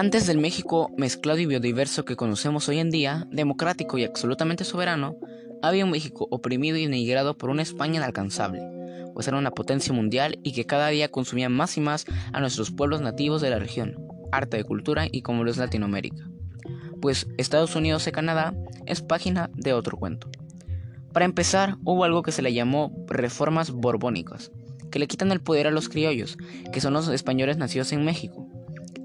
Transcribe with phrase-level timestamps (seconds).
[0.00, 5.18] Antes del México mezclado y biodiverso que conocemos hoy en día, democrático y absolutamente soberano,
[5.60, 8.62] había un México oprimido y denigrado por una España inalcanzable,
[9.12, 12.70] pues era una potencia mundial y que cada día consumía más y más a nuestros
[12.70, 13.98] pueblos nativos de la región,
[14.32, 16.30] arte de cultura y como lo es Latinoamérica.
[17.02, 18.54] Pues Estados Unidos y Canadá
[18.86, 20.30] es página de otro cuento.
[21.12, 24.50] Para empezar, hubo algo que se le llamó reformas borbónicas,
[24.90, 26.38] que le quitan el poder a los criollos,
[26.72, 28.49] que son los españoles nacidos en México.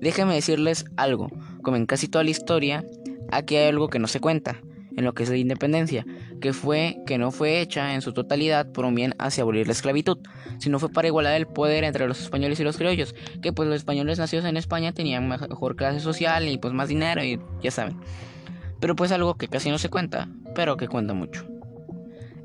[0.02, 1.30] Déjenme decirles algo,
[1.62, 2.85] como en casi toda la historia,
[3.31, 4.62] aquí hay algo que no se cuenta,
[4.95, 6.05] en lo que es la independencia,
[6.40, 9.73] que fue que no fue hecha en su totalidad por un bien hacia abolir la
[9.73, 10.20] esclavitud,
[10.59, 13.77] sino fue para igualar el poder entre los españoles y los criollos, que pues los
[13.77, 17.98] españoles nacidos en España tenían mejor clase social y pues más dinero y ya saben.
[18.80, 21.46] Pero pues algo que casi no se cuenta, pero que cuenta mucho.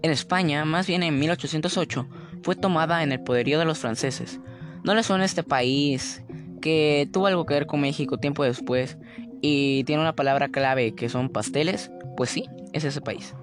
[0.03, 2.09] En España, más bien en 1808,
[2.43, 4.41] fue tomada en el poderío de los franceses.
[4.83, 6.23] No le suena este país
[6.61, 8.99] que tuvo algo que ver con México tiempo después
[9.41, 13.35] y tiene una palabra clave que son pasteles, pues sí, es ese país.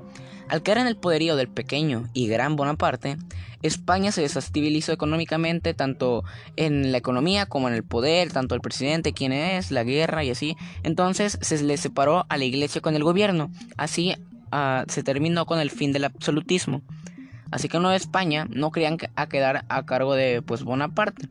[0.49, 3.17] Al caer en el poderío del pequeño y gran Bonaparte,
[3.63, 6.23] España se desestabilizó económicamente tanto
[6.55, 10.29] en la economía como en el poder, tanto el presidente, quién es, la guerra y
[10.29, 10.55] así.
[10.83, 13.52] Entonces se le separó a la iglesia con el gobierno.
[13.75, 14.15] Así
[14.52, 16.81] ah, se terminó con el fin del absolutismo.
[17.52, 21.27] Así que Nueva España no querían a quedar a cargo de pues Bonaparte.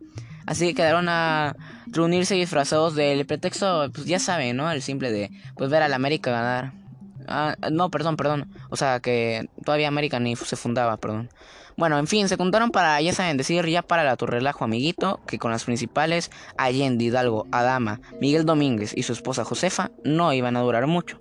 [0.46, 4.70] Así que quedaron a reunirse disfrazados del pretexto, pues ya saben, ¿no?
[4.70, 6.72] El simple de pues ver a la América ganar.
[7.28, 8.48] Ah, no, perdón, perdón.
[8.70, 11.28] O sea, que todavía América ni se fundaba, perdón.
[11.76, 15.38] Bueno, en fin, se juntaron para, ya saben, decir ya para la relajo amiguito, que
[15.38, 20.60] con las principales Allende, Hidalgo, Adama, Miguel Domínguez y su esposa Josefa no iban a
[20.60, 21.20] durar mucho.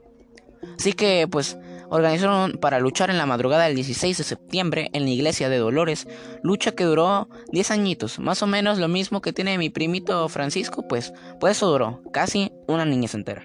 [0.79, 1.57] Así que, pues,
[1.95, 6.07] organizaron para luchar en la madrugada del 16 de septiembre en la iglesia de Dolores,
[6.43, 10.87] lucha que duró 10 añitos, más o menos lo mismo que tiene mi primito Francisco,
[10.87, 13.43] pues, pues eso duró, casi una niñez entera.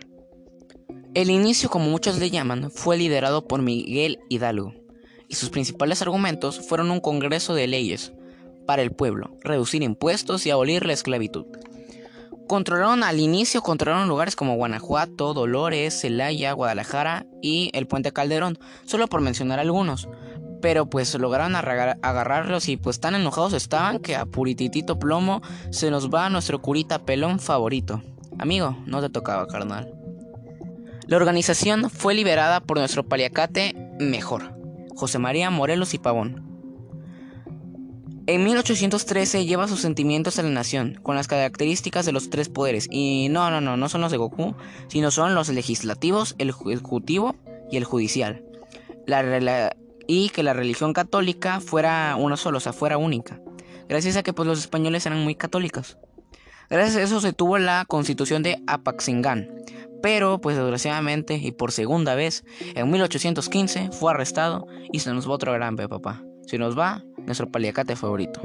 [1.15, 4.75] El inicio, como muchos le llaman, fue liderado por Miguel Hidalgo,
[5.29, 8.13] y sus principales argumentos fueron un congreso de leyes
[8.67, 11.47] para el pueblo, reducir impuestos y abolir la esclavitud.
[12.51, 19.07] Controlaron al inicio, controlaron lugares como Guanajuato, Dolores, Celaya, Guadalajara y el Puente Calderón, solo
[19.07, 20.09] por mencionar algunos.
[20.61, 26.11] Pero pues lograron agarrarlos y pues tan enojados estaban que a purititito plomo se nos
[26.11, 28.03] va nuestro curita pelón favorito.
[28.37, 29.95] Amigo, no te tocaba, carnal.
[31.07, 34.59] La organización fue liberada por nuestro paliacate mejor,
[34.97, 36.50] José María Morelos y Pavón.
[38.27, 42.87] En 1813 lleva sus sentimientos a la nación, con las características de los tres poderes.
[42.91, 44.55] Y no, no, no, no son los de Goku,
[44.89, 47.37] sino son los legislativos, el ejecutivo
[47.71, 48.45] y el judicial.
[50.07, 53.41] y que la religión católica fuera una sola, o sea, fuera única.
[53.89, 55.99] Gracias a que pues, los españoles eran muy católicos.
[56.69, 59.49] Gracias a eso se tuvo la constitución de Apaxingán,
[60.03, 62.45] pero, pues desgraciadamente y por segunda vez,
[62.75, 66.23] en 1815 fue arrestado y se nos va otro gran papá.
[66.47, 68.41] Se nos va nuestro paliacate favorito.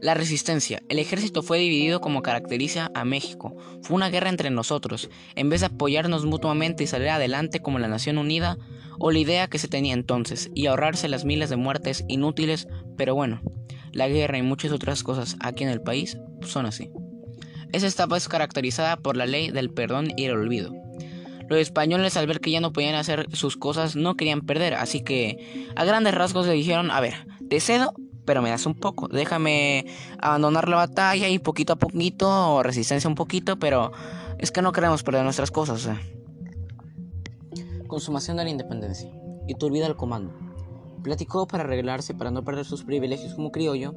[0.00, 0.82] La resistencia.
[0.88, 3.54] El ejército fue dividido como caracteriza a México.
[3.82, 5.10] Fue una guerra entre nosotros.
[5.34, 8.56] En vez de apoyarnos mutuamente y salir adelante como la nación unida,
[8.98, 13.14] o la idea que se tenía entonces, y ahorrarse las miles de muertes inútiles, pero
[13.14, 13.42] bueno,
[13.92, 16.90] la guerra y muchas otras cosas aquí en el país son así.
[17.72, 20.72] Esa etapa es caracterizada por la ley del perdón y el olvido.
[21.50, 25.00] Los españoles al ver que ya no podían hacer sus cosas no querían perder, así
[25.00, 27.92] que a grandes rasgos le dijeron, a ver, te cedo,
[28.24, 29.84] pero me das un poco, déjame
[30.20, 33.90] abandonar la batalla y poquito a poquito, o resistencia un poquito, pero
[34.38, 35.88] es que no queremos perder nuestras cosas.
[37.88, 39.10] Consumación de la independencia.
[39.48, 40.32] Y tu olvida el comando.
[41.02, 43.96] Platicó para arreglarse para no perder sus privilegios como criollo,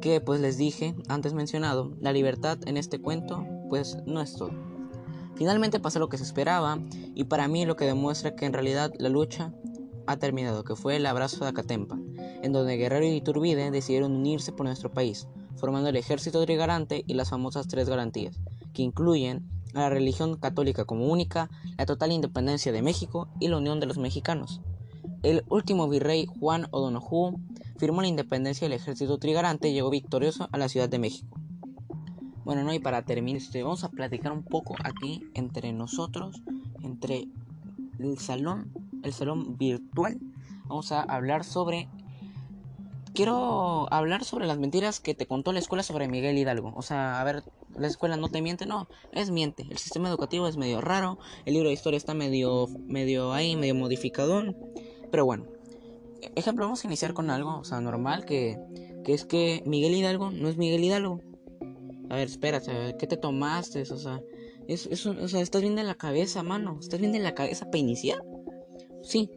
[0.00, 4.71] que pues les dije, antes mencionado, la libertad en este cuento pues no es todo.
[5.36, 6.78] Finalmente pasó lo que se esperaba
[7.14, 9.52] y para mí lo que demuestra que en realidad la lucha
[10.06, 11.98] ha terminado, que fue el abrazo de Acatempa,
[12.42, 17.14] en donde Guerrero y Iturbide decidieron unirse por nuestro país, formando el ejército trigarante y
[17.14, 18.40] las famosas tres garantías,
[18.72, 23.56] que incluyen a la religión católica como única, la total independencia de México y la
[23.56, 24.60] unión de los mexicanos.
[25.22, 27.36] El último virrey Juan O'Donoghue
[27.78, 31.41] firmó la independencia del ejército trigarante y llegó victorioso a la Ciudad de México.
[32.44, 36.42] Bueno, no, y para terminar, este, vamos a platicar un poco aquí entre nosotros,
[36.82, 37.28] entre
[37.98, 38.72] el salón,
[39.02, 40.18] el salón virtual.
[40.66, 41.88] Vamos a hablar sobre.
[43.14, 46.72] Quiero hablar sobre las mentiras que te contó la escuela sobre Miguel Hidalgo.
[46.74, 47.44] O sea, a ver,
[47.76, 49.66] la escuela no te miente, no, es miente.
[49.70, 53.74] El sistema educativo es medio raro, el libro de historia está medio, medio ahí, medio
[53.74, 54.56] modificador.
[55.10, 55.44] Pero bueno,
[56.36, 58.58] ejemplo, vamos a iniciar con algo, o sea, normal, que,
[59.04, 61.20] que es que Miguel Hidalgo no es Miguel Hidalgo.
[62.12, 63.80] A ver, espérate, ¿qué te tomaste?
[63.80, 64.20] O sea,
[64.68, 66.76] es, sea, ¿estás bien de la cabeza, mano?
[66.78, 68.22] ¿Estás bien de la cabeza para iniciar?
[69.02, 69.30] Sí.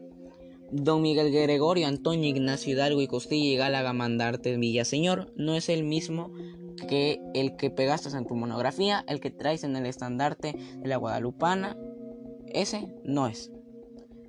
[0.70, 5.84] Don Miguel Gregorio, Antonio Ignacio Hidalgo y Costilla y Gálaga Mandarte Villaseñor no es el
[5.84, 6.34] mismo
[6.86, 10.98] que el que pegaste en tu monografía, el que traes en el estandarte de la
[10.98, 11.78] Guadalupana.
[12.46, 13.50] Ese no es.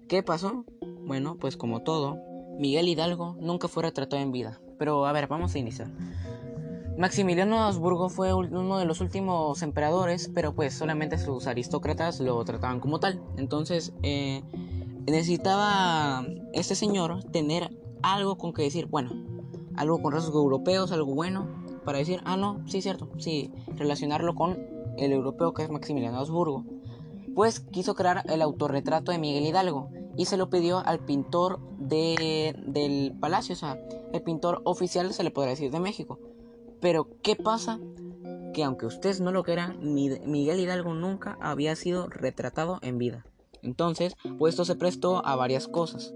[0.07, 0.63] ¿Qué pasó?
[1.05, 2.17] Bueno, pues como todo,
[2.57, 4.61] Miguel Hidalgo nunca fue retratado en vida.
[4.79, 5.91] Pero a ver, vamos a iniciar.
[6.97, 12.79] Maximiliano Habsburgo fue uno de los últimos emperadores, pero pues solamente sus aristócratas lo trataban
[12.79, 13.21] como tal.
[13.37, 14.41] Entonces eh,
[15.05, 17.69] necesitaba este señor tener
[18.01, 19.11] algo con que decir, bueno,
[19.75, 21.47] algo con rasgos europeos, algo bueno,
[21.85, 24.57] para decir, ah, no, sí, cierto, sí, relacionarlo con
[24.97, 26.65] el europeo que es Maximiliano Habsburgo.
[27.35, 32.55] Pues quiso crear el autorretrato de Miguel Hidalgo y se lo pidió al pintor de,
[32.65, 33.79] del palacio, o sea,
[34.13, 36.19] el pintor oficial se le podría decir de México.
[36.81, 37.79] Pero, ¿qué pasa?
[38.53, 43.25] Que aunque ustedes no lo crean, Miguel Hidalgo nunca había sido retratado en vida.
[43.61, 46.13] Entonces, pues esto se prestó a varias cosas.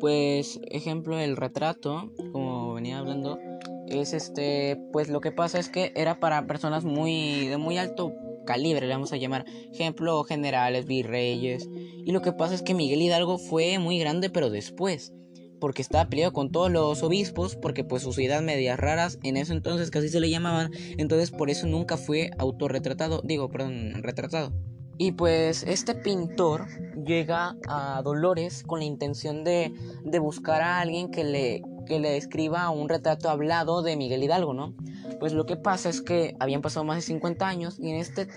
[0.00, 3.38] Pues, ejemplo, el retrato, como venía hablando,
[3.86, 8.12] es este, pues lo que pasa es que era para personas muy de muy alto
[8.44, 11.68] calibre, le vamos a llamar, ejemplo, generales, virreyes.
[12.04, 15.12] Y lo que pasa es que Miguel Hidalgo fue muy grande, pero después
[15.64, 19.54] porque estaba peleado con todos los obispos, porque pues sus ideas medias raras en ese
[19.54, 24.52] entonces casi se le llamaban, entonces por eso nunca fue autorretratado, digo, perdón, retratado.
[24.98, 26.66] Y pues este pintor
[27.02, 29.72] llega a Dolores con la intención de,
[30.04, 34.52] de buscar a alguien que le, que le escriba un retrato hablado de Miguel Hidalgo,
[34.52, 34.74] ¿no?
[35.18, 38.28] Pues lo que pasa es que habían pasado más de 50 años y en este,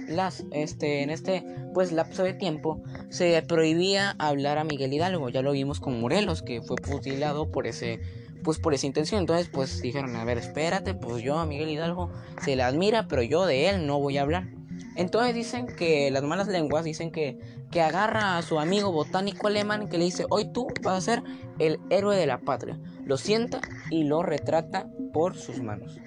[0.52, 1.44] este, en este
[1.74, 5.30] pues, lapso de tiempo se prohibía hablar a Miguel Hidalgo.
[5.30, 8.00] Ya lo vimos con Morelos, que fue fusilado por ese
[8.44, 9.20] pues por esa intención.
[9.20, 13.22] Entonces, pues dijeron, a ver, espérate, pues yo a Miguel Hidalgo se le admira, pero
[13.22, 14.48] yo de él no voy a hablar.
[14.96, 17.38] Entonces dicen que las malas lenguas dicen que,
[17.72, 21.24] que agarra a su amigo botánico alemán que le dice, hoy tú vas a ser
[21.60, 22.80] el héroe de la patria.
[23.04, 26.00] Lo sienta y lo retrata por sus manos.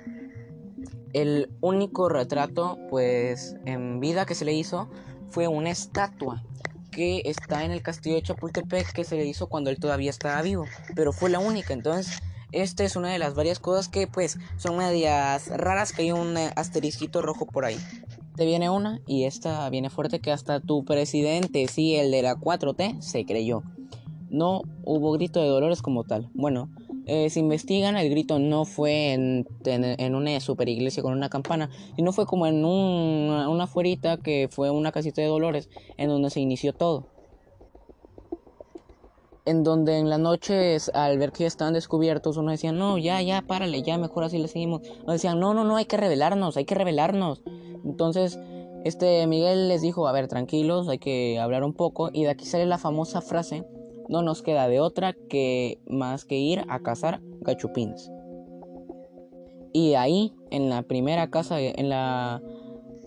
[1.13, 4.89] El único retrato, pues, en vida que se le hizo
[5.29, 6.43] fue una estatua
[6.91, 10.43] que está en el castillo de Chapultepec que se le hizo cuando él todavía estaba
[10.43, 11.73] vivo, pero fue la única.
[11.73, 12.21] Entonces,
[12.53, 16.37] esta es una de las varias cosas que, pues, son medias raras que hay un
[16.57, 17.79] asterisquito rojo por ahí.
[18.37, 22.37] Te viene una y esta viene fuerte que hasta tu presidente, sí, el de la
[22.37, 23.63] 4T, se creyó.
[24.31, 26.31] No hubo grito de dolores como tal.
[26.35, 26.71] Bueno,
[27.11, 31.69] eh, se investigan, el grito no fue en, en, una super iglesia con una campana,
[31.97, 36.39] sino fue como en una fuerita que fue una casita de dolores, en donde se
[36.39, 37.09] inició todo.
[39.45, 43.21] En donde en las noches, al ver que ya estaban descubiertos, uno decía, no, ya,
[43.23, 44.83] ya, párale, ya, mejor así le seguimos.
[45.09, 47.43] Decían, no, no, no, hay que revelarnos, hay que revelarnos.
[47.85, 48.39] Entonces,
[48.85, 52.11] este Miguel les dijo, a ver, tranquilos, hay que hablar un poco.
[52.13, 53.65] Y de aquí sale la famosa frase
[54.11, 58.11] no nos queda de otra que más que ir a cazar gachupines.
[59.73, 62.43] Y ahí, en la primera casa, en la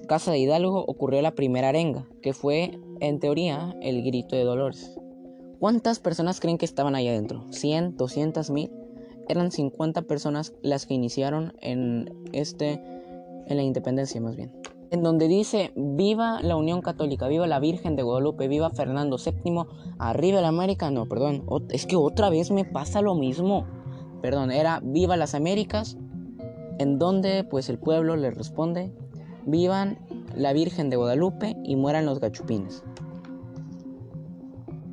[0.08, 4.98] casa de Hidalgo, ocurrió la primera arenga, que fue, en teoría, el grito de Dolores.
[5.60, 7.48] ¿Cuántas personas creen que estaban ahí adentro?
[7.50, 7.98] ¿100?
[7.98, 8.72] ¿200 mil?
[9.28, 12.82] Eran 50 personas las que iniciaron en este,
[13.48, 14.63] en la independencia más bien
[14.94, 19.66] en donde dice, viva la Unión Católica, viva la Virgen de Guadalupe, viva Fernando VII,
[19.98, 23.66] arriba la América, no, perdón, es que otra vez me pasa lo mismo,
[24.22, 25.98] perdón, era viva las Américas,
[26.78, 28.94] en donde pues el pueblo le responde,
[29.48, 29.98] vivan
[30.36, 32.84] la Virgen de Guadalupe y mueran los gachupines.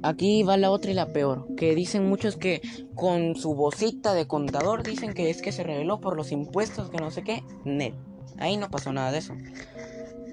[0.02, 2.62] Aquí va la otra y la peor, que dicen muchos que
[2.94, 6.96] con su vocita de contador dicen que es que se reveló por los impuestos, que
[6.96, 7.92] no sé qué, Nel.
[8.38, 9.34] Ahí no pasó nada de eso.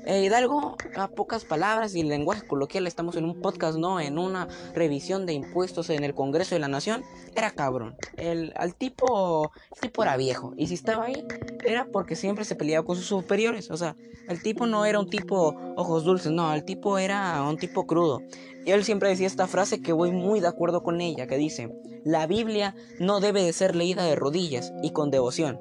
[0.08, 4.48] Eh, Hidalgo, a pocas palabras y lenguaje coloquial, estamos en un podcast, no en una
[4.74, 7.04] revisión de impuestos en el Congreso de la Nación.
[7.36, 7.98] Era cabrón.
[8.16, 10.54] El, al tipo, el tipo era viejo.
[10.56, 11.28] Y si estaba ahí,
[11.66, 13.70] era porque siempre se peleaba con sus superiores.
[13.70, 13.98] O sea,
[14.30, 18.22] el tipo no era un tipo ojos dulces, no, el tipo era un tipo crudo.
[18.66, 21.70] Y él siempre decía esta frase que voy muy de acuerdo con ella, que dice,
[22.06, 25.60] la Biblia no debe de ser leída de rodillas y con devoción.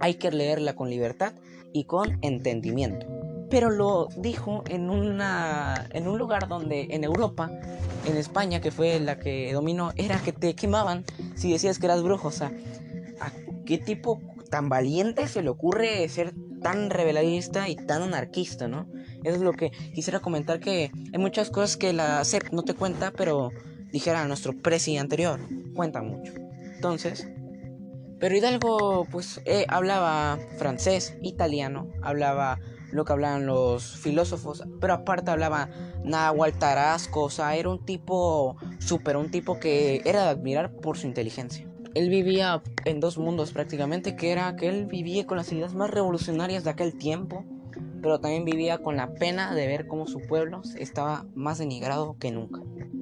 [0.00, 1.34] Hay que leerla con libertad
[1.74, 3.13] y con entendimiento
[3.54, 7.52] pero lo dijo en, una, en un lugar donde en Europa,
[8.04, 11.04] en España, que fue la que dominó, era que te quemaban
[11.36, 12.26] si decías que eras brujo.
[12.26, 12.50] O sea,
[13.20, 13.30] ¿a
[13.64, 14.20] qué tipo
[14.50, 18.88] tan valiente se le ocurre ser tan reveladista y tan anarquista, no?
[19.22, 22.74] Eso es lo que quisiera comentar que hay muchas cosas que la CEP no te
[22.74, 23.52] cuenta, pero
[23.92, 25.38] dijera nuestro presidente anterior,
[25.76, 26.32] cuenta mucho.
[26.74, 27.28] Entonces,
[28.18, 32.58] pero Hidalgo pues eh, hablaba francés, italiano, hablaba
[32.92, 35.68] lo que hablaban los filósofos, pero aparte hablaba
[36.04, 40.96] Nahual Tarasco, o sea, era un tipo súper, un tipo que era de admirar por
[40.96, 41.66] su inteligencia.
[41.94, 45.90] Él vivía en dos mundos prácticamente, que era que él vivía con las ideas más
[45.90, 47.44] revolucionarias de aquel tiempo,
[48.02, 52.32] pero también vivía con la pena de ver cómo su pueblo estaba más denigrado que
[52.32, 52.60] nunca.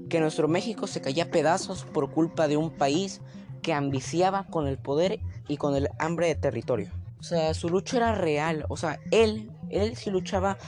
[0.08, 3.22] Que nuestro México se caía a pedazos por culpa de un país
[3.62, 6.90] que ambiciaba con el poder y con el hambre de territorio.
[7.18, 8.66] O sea, su lucha era real.
[8.68, 10.58] O sea, él, él sí luchaba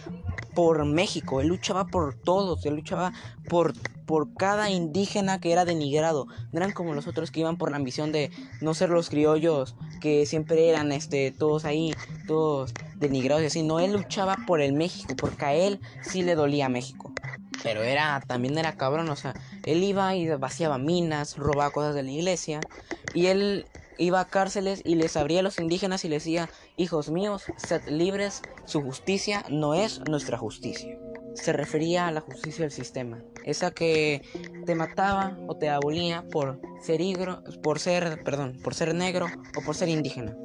[0.55, 3.13] por México, él luchaba por todos, él luchaba
[3.49, 3.75] por,
[4.07, 6.27] por cada indígena que era denigrado.
[6.53, 8.31] No eran como los otros que iban por la ambición de
[8.61, 11.95] no ser los criollos, que siempre eran este, todos ahí,
[12.27, 13.63] todos denigrados y así.
[13.63, 17.13] No, él luchaba por el México, porque a él sí le dolía México.
[17.63, 19.35] Pero era, también era cabrón, o sea,
[19.65, 22.61] él iba y vaciaba minas, robaba cosas de la iglesia,
[23.15, 23.67] y él
[23.99, 27.83] iba a cárceles y les abría a los indígenas y les decía, hijos míos, sed
[27.89, 30.99] libres, su justicia no es nuestra justicia.
[31.35, 34.23] Se refería a la justicia del sistema, esa que
[34.67, 37.01] te mataba o te abolía por ser
[37.61, 40.37] por ser, perdón, por ser negro o por ser indígena.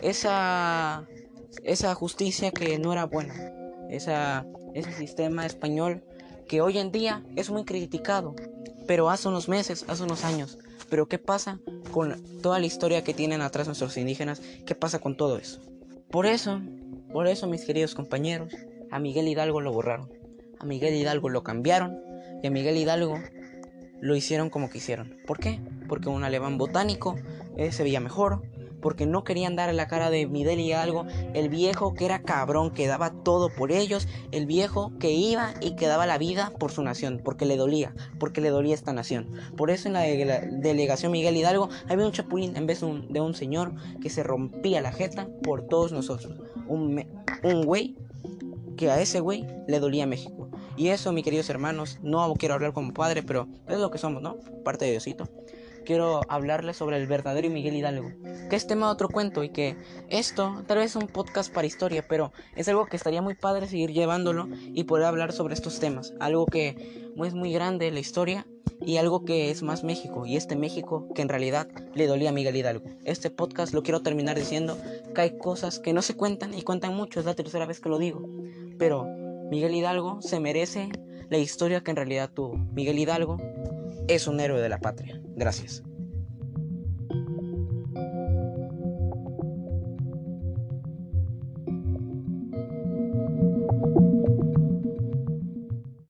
[0.00, 1.08] Esa
[1.64, 3.34] esa justicia que no era buena,
[3.90, 6.04] esa, ese sistema español
[6.46, 8.34] que hoy en día es muy criticado,
[8.86, 10.58] pero hace unos meses, hace unos años.
[10.88, 11.60] Pero ¿qué pasa
[11.98, 14.40] con toda la historia que tienen atrás nuestros indígenas?
[14.64, 15.60] ¿Qué pasa con todo eso?
[16.12, 16.60] Por eso,
[17.12, 18.54] por eso mis queridos compañeros,
[18.92, 20.08] a Miguel Hidalgo lo borraron.
[20.60, 21.98] A Miguel Hidalgo lo cambiaron
[22.40, 23.18] y a Miguel Hidalgo
[24.00, 25.16] lo hicieron como quisieron.
[25.26, 25.58] ¿Por qué?
[25.88, 27.16] Porque un alemán botánico
[27.56, 28.42] eh, se veía mejor,
[28.80, 32.70] porque no querían dar la cara de Miguel y algo, el viejo que era cabrón,
[32.72, 36.72] que daba todo por ellos, el viejo que iba y que daba la vida por
[36.72, 39.28] su nación, porque le dolía, porque le dolía esta nación.
[39.56, 43.20] Por eso en la, delegación Miguel Hidalgo había un chapulín en vez de un, de
[43.20, 46.40] un señor que se rompía la jeta por todos nosotros.
[46.66, 47.04] Un,
[47.42, 47.96] un güey
[48.76, 50.48] que a ese güey le dolía México.
[50.76, 54.22] Y eso, mis queridos hermanos, no quiero hablar como padre, pero es lo que somos,
[54.22, 54.36] ¿no?
[54.64, 55.28] Parte de Diosito
[55.88, 58.12] quiero hablarles sobre el verdadero Miguel Hidalgo,
[58.50, 59.74] que es tema de otro cuento y que
[60.10, 63.66] esto tal vez es un podcast para historia, pero es algo que estaría muy padre
[63.66, 68.46] seguir llevándolo y poder hablar sobre estos temas, algo que es muy grande la historia
[68.82, 72.32] y algo que es más México y este México que en realidad le dolía a
[72.34, 72.84] Miguel Hidalgo.
[73.06, 74.76] Este podcast lo quiero terminar diciendo
[75.14, 77.88] que hay cosas que no se cuentan y cuentan mucho, es la tercera vez que
[77.88, 78.28] lo digo,
[78.78, 79.06] pero
[79.50, 80.90] Miguel Hidalgo se merece
[81.30, 82.58] la historia que en realidad tuvo.
[82.74, 83.38] Miguel Hidalgo
[84.08, 85.20] es un héroe de la patria.
[85.36, 85.82] Gracias.